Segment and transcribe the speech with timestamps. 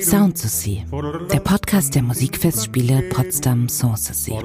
[0.00, 0.40] Sound
[1.32, 4.38] der Podcast der Musikfestspiele Potsdam Sanssouci.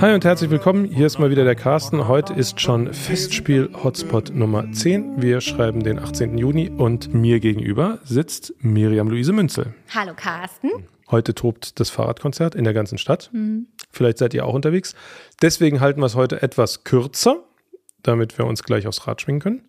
[0.00, 2.08] Hi und herzlich willkommen, hier ist mal wieder der Carsten.
[2.08, 5.20] Heute ist schon Festspiel Hotspot Nummer 10.
[5.20, 6.38] Wir schreiben den 18.
[6.38, 9.74] Juni und mir gegenüber sitzt Miriam Luise Münzel.
[9.94, 10.70] Hallo Carsten.
[11.10, 13.28] Heute tobt das Fahrradkonzert in der ganzen Stadt.
[13.34, 13.66] Mhm.
[13.90, 14.94] Vielleicht seid ihr auch unterwegs.
[15.42, 17.36] Deswegen halten wir es heute etwas kürzer,
[18.02, 19.68] damit wir uns gleich aufs Rad schwingen können.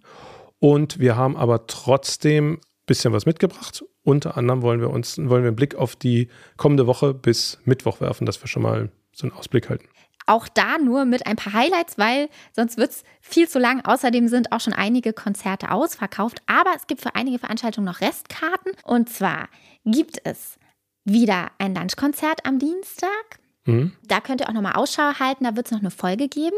[0.60, 3.86] Und wir haben aber trotzdem bisschen was mitgebracht.
[4.04, 8.02] Unter anderem wollen wir uns, wollen wir einen Blick auf die kommende Woche bis Mittwoch
[8.02, 9.88] werfen, dass wir schon mal so einen Ausblick halten.
[10.26, 13.86] Auch da nur mit ein paar Highlights, weil sonst wird es viel zu lang.
[13.86, 16.42] Außerdem sind auch schon einige Konzerte ausverkauft.
[16.48, 18.74] Aber es gibt für einige Veranstaltungen noch Restkarten.
[18.84, 19.48] Und zwar
[19.86, 20.58] gibt es
[21.06, 23.92] wieder ein Lunchkonzert am Dienstag Mhm.
[24.08, 26.56] Da könnt ihr auch nochmal Ausschau halten, da wird es noch eine Folge geben.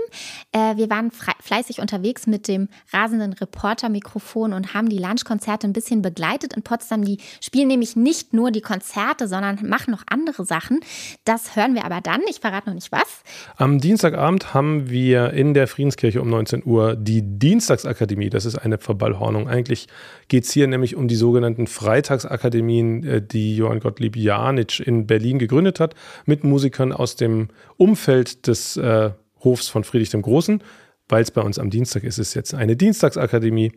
[0.51, 6.01] Äh, wir waren fleißig unterwegs mit dem rasenden Reporter-Mikrofon und haben die Lunchkonzerte ein bisschen
[6.01, 7.03] begleitet in Potsdam.
[7.03, 10.81] Die spielen nämlich nicht nur die Konzerte, sondern machen noch andere Sachen.
[11.25, 12.21] Das hören wir aber dann.
[12.29, 13.23] Ich verrate noch nicht was.
[13.57, 18.29] Am Dienstagabend haben wir in der Friedenskirche um 19 Uhr die Dienstagsakademie.
[18.29, 19.49] Das ist eine Verballhornung.
[19.49, 19.87] Eigentlich
[20.27, 25.39] geht es hier nämlich um die sogenannten Freitagsakademien, äh, die Johann Gottlieb Janitsch in Berlin
[25.39, 25.95] gegründet hat,
[26.25, 29.11] mit Musikern aus dem Umfeld des äh,
[29.43, 30.61] Hofs von Friedrich dem Großen.
[31.07, 33.71] Weil es bei uns am Dienstag ist, ist jetzt eine Dienstagsakademie.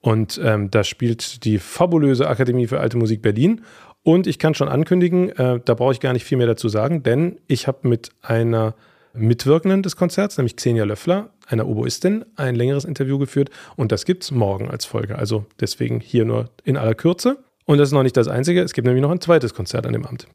[0.00, 3.62] Und ähm, da spielt die fabulöse Akademie für Alte Musik Berlin.
[4.04, 7.02] Und ich kann schon ankündigen, äh, da brauche ich gar nicht viel mehr dazu sagen,
[7.02, 8.76] denn ich habe mit einer
[9.14, 13.50] Mitwirkenden des Konzerts, nämlich Xenia Löffler, einer Oboistin, ein längeres Interview geführt.
[13.74, 15.18] Und das gibt es morgen als Folge.
[15.18, 17.38] Also deswegen hier nur in aller Kürze.
[17.64, 18.62] Und das ist noch nicht das Einzige.
[18.62, 20.28] Es gibt nämlich noch ein zweites Konzert an dem Abend.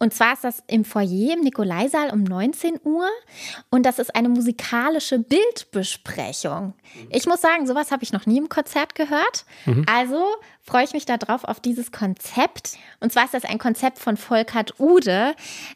[0.00, 3.06] Und zwar ist das im Foyer im Nikolaisaal um 19 Uhr
[3.68, 6.72] und das ist eine musikalische Bildbesprechung.
[7.10, 9.44] Ich muss sagen, sowas habe ich noch nie im Konzert gehört.
[9.66, 9.84] Mhm.
[9.86, 10.24] Also
[10.62, 12.78] freue ich mich darauf auf dieses Konzept.
[13.00, 15.34] Und zwar ist das ein Konzept von Volkert Ude.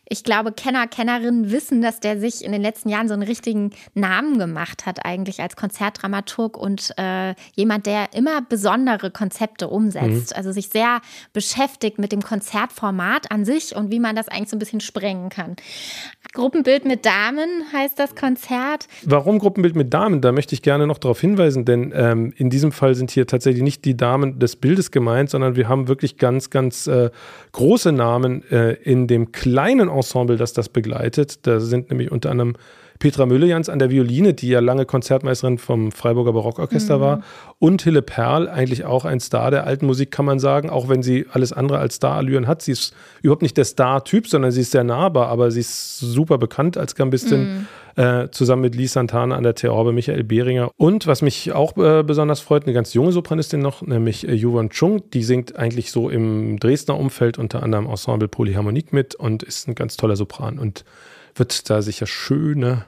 [0.08, 3.70] Ich glaube, Kenner, Kennerinnen wissen, dass der sich in den letzten Jahren so einen richtigen
[3.94, 10.30] Namen gemacht hat, eigentlich als Konzertdramaturg und äh, jemand, der immer besondere Konzepte umsetzt.
[10.30, 10.36] Mhm.
[10.36, 11.00] Also sich sehr
[11.32, 15.28] beschäftigt mit dem Konzertformat an sich und wie man das eigentlich so ein bisschen sprengen
[15.28, 15.56] kann.
[16.32, 18.88] Gruppenbild mit Damen heißt das Konzert.
[19.04, 20.20] Warum Gruppenbild mit Damen?
[20.20, 23.62] Da möchte ich gerne noch darauf hinweisen, denn ähm, in diesem Fall sind hier tatsächlich
[23.62, 27.10] nicht die Damen des Bildes gemeint, sondern wir haben wirklich ganz, ganz äh,
[27.52, 31.46] große Namen äh, in dem kleinen Ensemble, das das begleitet.
[31.46, 32.56] Da sind nämlich unter anderem
[32.98, 37.02] Petra Müllejans an der Violine, die ja lange Konzertmeisterin vom Freiburger Barockorchester mhm.
[37.02, 37.22] war,
[37.58, 41.02] und Hille Perl, eigentlich auch ein Star der alten Musik, kann man sagen, auch wenn
[41.02, 42.62] sie alles andere als Star-Allüren hat.
[42.62, 46.38] Sie ist überhaupt nicht der Star-Typ, sondern sie ist sehr nahbar, aber sie ist super
[46.38, 47.40] bekannt als Gambistin.
[47.40, 47.66] Mhm.
[47.96, 50.72] Äh, zusammen mit Lee Santana an der Theorbe, Michael Behringer.
[50.76, 54.70] Und was mich auch äh, besonders freut, eine ganz junge Sopranistin noch, nämlich äh, Yuan
[54.70, 55.08] Chung.
[55.10, 59.76] Die singt eigentlich so im Dresdner Umfeld unter anderem Ensemble Polyharmonik mit und ist ein
[59.76, 60.84] ganz toller Sopran und
[61.34, 62.86] wird da sicher schöne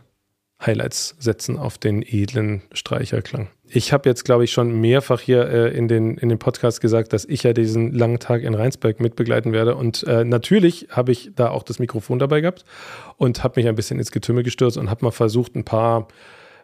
[0.64, 3.48] Highlights setzen auf den edlen Streicherklang.
[3.68, 7.12] Ich habe jetzt, glaube ich, schon mehrfach hier äh, in, den, in den Podcast gesagt,
[7.12, 9.74] dass ich ja diesen langen Tag in Rheinsberg mitbegleiten werde.
[9.74, 12.64] Und äh, natürlich habe ich da auch das Mikrofon dabei gehabt
[13.16, 16.08] und habe mich ein bisschen ins Getümmel gestürzt und habe mal versucht, ein paar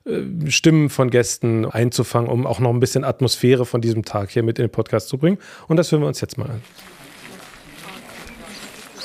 [0.04, 4.42] äh, Stimmen von Gästen einzufangen, um auch noch ein bisschen Atmosphäre von diesem Tag hier
[4.42, 5.38] mit in den Podcast zu bringen.
[5.68, 6.62] Und das hören wir uns jetzt mal an.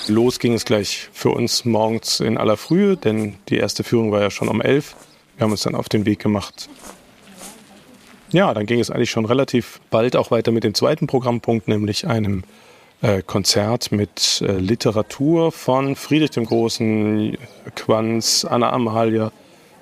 [0.09, 4.21] Los ging es gleich für uns morgens in aller Frühe, denn die erste Führung war
[4.21, 4.95] ja schon um elf.
[5.35, 6.69] Wir haben uns dann auf den Weg gemacht.
[8.31, 12.07] Ja, dann ging es eigentlich schon relativ bald auch weiter mit dem zweiten Programmpunkt, nämlich
[12.07, 12.43] einem
[13.01, 17.37] äh, Konzert mit äh, Literatur von Friedrich dem Großen,
[17.75, 19.31] Quanz, Anna Amalia,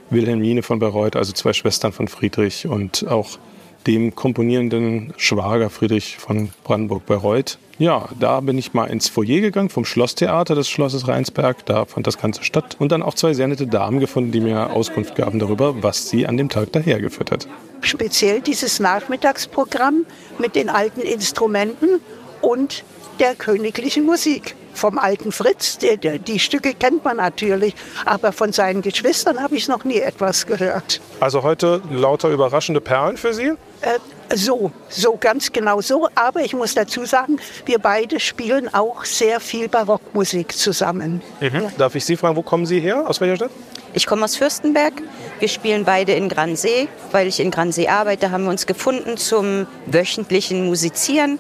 [0.10, 3.40] Wilhelmine von Bayreuth, also zwei Schwestern von Friedrich und auch
[3.88, 7.58] dem komponierenden Schwager Friedrich von Brandenburg-Bayreuth.
[7.78, 11.66] Ja, da bin ich mal ins Foyer gegangen vom Schlosstheater des Schlosses Rheinsberg.
[11.66, 12.78] Da fand das Ganze statt.
[12.80, 16.26] Und dann auch zwei sehr nette Damen gefunden, die mir Auskunft gaben darüber, was sie
[16.26, 17.48] an dem Tag dahergeführt hat.
[17.82, 20.06] Speziell dieses Nachmittagsprogramm
[20.40, 22.00] mit den alten Instrumenten
[22.42, 22.86] und
[23.20, 24.56] der königlichen Musik.
[24.76, 27.74] Vom alten Fritz, der, die Stücke kennt man natürlich,
[28.04, 31.00] aber von seinen Geschwistern habe ich noch nie etwas gehört.
[31.22, 33.54] Also heute lauter überraschende Perlen für Sie?
[33.82, 34.00] Äh,
[34.34, 36.10] so, so ganz genau so.
[36.14, 41.22] Aber ich muss dazu sagen, wir beide spielen auch sehr viel Barockmusik zusammen.
[41.40, 41.56] Mhm.
[41.56, 41.72] Ja.
[41.78, 43.08] Darf ich Sie fragen, wo kommen Sie her?
[43.08, 43.52] Aus welcher Stadt?
[43.94, 44.94] Ich komme aus Fürstenberg.
[45.40, 46.90] Wir spielen beide in Gransee.
[47.12, 51.40] Weil ich in Gransee arbeite, haben wir uns gefunden zum wöchentlichen Musizieren.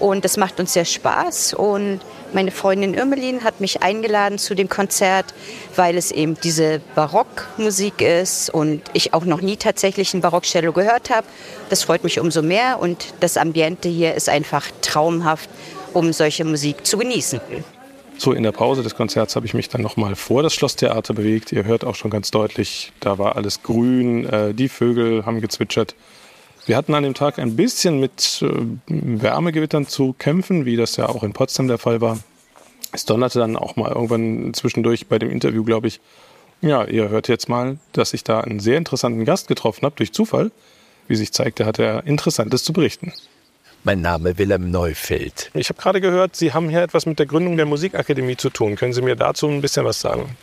[0.00, 1.54] Und das macht uns sehr Spaß.
[1.54, 2.00] Und
[2.32, 5.26] meine Freundin Irmelin hat mich eingeladen zu dem Konzert,
[5.76, 11.10] weil es eben diese Barockmusik ist und ich auch noch nie tatsächlich ein Barockcello gehört
[11.10, 11.26] habe.
[11.70, 15.48] Das freut mich umso mehr und das Ambiente hier ist einfach traumhaft,
[15.94, 17.40] um solche Musik zu genießen.
[18.18, 21.52] So in der Pause des Konzerts habe ich mich dann nochmal vor das Schlosstheater bewegt.
[21.52, 25.94] Ihr hört auch schon ganz deutlich, da war alles grün, äh, die Vögel haben gezwitschert.
[26.68, 28.48] Wir hatten an dem Tag ein bisschen mit äh,
[28.88, 32.18] Wärmegewittern zu kämpfen, wie das ja auch in Potsdam der Fall war.
[32.92, 35.98] Es donnerte dann auch mal irgendwann zwischendurch bei dem Interview, glaube ich.
[36.60, 40.12] Ja, ihr hört jetzt mal, dass ich da einen sehr interessanten Gast getroffen habe, durch
[40.12, 40.50] Zufall.
[41.06, 43.14] Wie sich zeigte, hat er Interessantes zu berichten.
[43.82, 45.50] Mein Name Wilhelm Neufeld.
[45.54, 48.76] Ich habe gerade gehört, Sie haben hier etwas mit der Gründung der Musikakademie zu tun.
[48.76, 50.36] Können Sie mir dazu ein bisschen was sagen?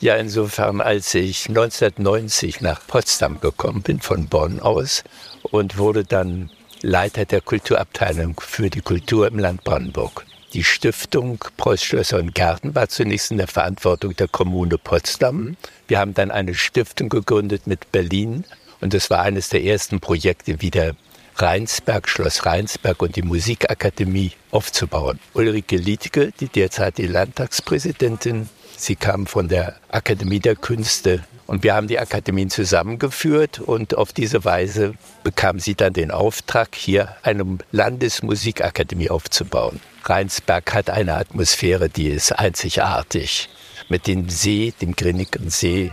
[0.00, 5.04] Ja, insofern, als ich 1990 nach Potsdam gekommen bin, von Bonn aus,
[5.42, 6.50] und wurde dann
[6.80, 10.24] Leiter der Kulturabteilung für die Kultur im Land Brandenburg.
[10.54, 15.58] Die Stiftung Preuß Schlösser und Gärten war zunächst in der Verantwortung der Kommune Potsdam.
[15.86, 18.44] Wir haben dann eine Stiftung gegründet mit Berlin
[18.80, 20.96] und das war eines der ersten Projekte, wieder
[21.36, 25.20] Rheinsberg, Schloss Rheinsberg und die Musikakademie aufzubauen.
[25.34, 28.48] Ulrike Liedke, die derzeit die Landtagspräsidentin,
[28.82, 34.12] sie kam von der Akademie der Künste und wir haben die Akademien zusammengeführt und auf
[34.12, 34.94] diese Weise
[35.24, 39.80] bekam sie dann den Auftrag, hier eine Landesmusikakademie aufzubauen.
[40.04, 43.48] Rheinsberg hat eine Atmosphäre, die ist einzigartig.
[43.88, 45.90] Mit dem See, dem Grinnigen See,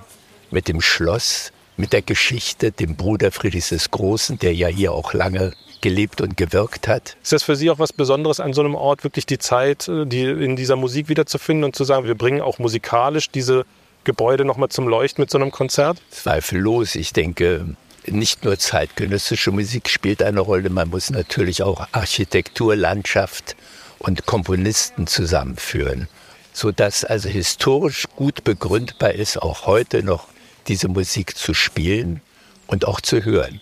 [0.52, 5.14] mit dem Schloss, mit der Geschichte, dem Bruder Friedrichs des Großen, der ja hier auch
[5.14, 7.18] lange gelebt und gewirkt hat.
[7.22, 10.06] Ist das für Sie auch was Besonderes an so einem Ort, wirklich die Zeit, äh,
[10.06, 13.66] die in dieser Musik wiederzufinden und zu sagen, wir bringen auch musikalisch diese
[14.04, 16.02] Gebäude nochmal zum Leuchten mit so einem Konzert?
[16.12, 16.96] Zweifellos.
[16.96, 17.76] Ich denke,
[18.06, 23.56] nicht nur zeitgenössische Musik spielt eine Rolle, man muss natürlich auch Architektur, Landschaft
[24.00, 26.08] und Komponisten zusammenführen,
[26.54, 30.28] sodass also historisch gut begründbar ist, auch heute noch
[30.68, 32.22] diese Musik zu spielen
[32.68, 33.62] und auch zu hören.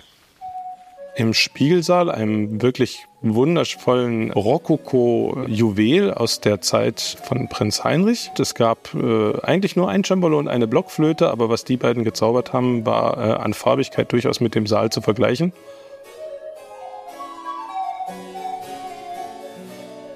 [1.17, 8.31] Im Spiegelsaal, einem wirklich wundervollen Rokoko-Juwel aus der Zeit von Prinz Heinrich.
[8.37, 12.51] Es gab äh, eigentlich nur ein Cembalo und eine Blockflöte, aber was die beiden gezaubert
[12.51, 15.53] haben, war äh, an Farbigkeit durchaus mit dem Saal zu vergleichen.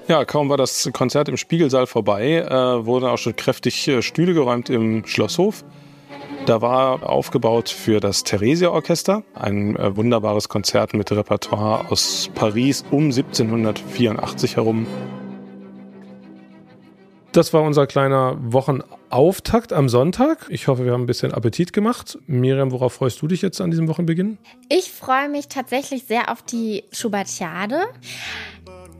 [0.06, 4.34] Ja, kaum war das Konzert im Spiegelsaal vorbei, äh, wurden auch schon kräftig äh, Stühle
[4.34, 5.64] geräumt im Schlosshof.
[6.50, 13.04] Da war aufgebaut für das Theresia-Orchester, ein äh, wunderbares Konzert mit Repertoire aus Paris um
[13.04, 14.88] 1784 herum.
[17.30, 20.48] Das war unser kleiner Wochenauftakt am Sonntag.
[20.48, 22.18] Ich hoffe, wir haben ein bisschen Appetit gemacht.
[22.26, 24.36] Miriam, worauf freust du dich jetzt an diesem Wochenbeginn?
[24.68, 27.82] Ich freue mich tatsächlich sehr auf die Schubertiade.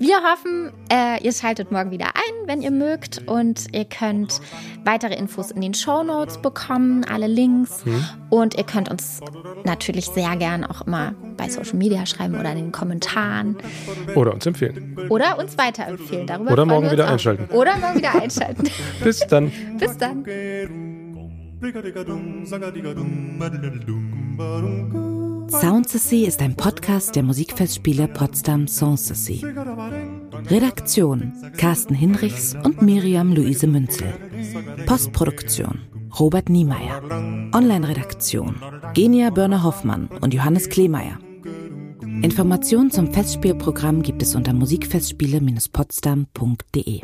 [0.00, 3.20] Wir hoffen, äh, ihr schaltet morgen wieder ein, wenn ihr mögt.
[3.26, 4.40] Und ihr könnt
[4.82, 7.84] weitere Infos in den Show Notes bekommen, alle Links.
[7.84, 8.02] Mhm.
[8.30, 9.20] Und ihr könnt uns
[9.64, 13.58] natürlich sehr gern auch immer bei Social Media schreiben oder in den Kommentaren.
[14.14, 14.96] Oder uns empfehlen.
[15.10, 16.26] Oder uns weiterempfehlen.
[16.26, 17.12] Darüber oder morgen wieder auch.
[17.12, 17.54] einschalten.
[17.54, 18.70] Oder morgen wieder einschalten.
[19.04, 19.52] Bis dann.
[19.78, 20.24] Bis dann.
[25.50, 29.42] Soundsessy ist ein Podcast der Musikfestspiele Potsdam Sanssouci.
[30.46, 34.12] Redaktion Carsten Hinrichs und Miriam Luise Münzel.
[34.86, 35.80] Postproduktion
[36.18, 37.02] Robert Niemeyer.
[37.52, 38.56] Online-Redaktion
[38.94, 41.18] Genia Börner-Hoffmann und Johannes Kleemeyer.
[42.22, 47.00] Informationen zum Festspielprogramm gibt es unter musikfestspiele-potsdam.de.